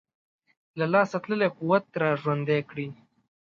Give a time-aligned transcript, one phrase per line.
[0.77, 2.87] له لاسه تللی قوت را ژوندی کړي.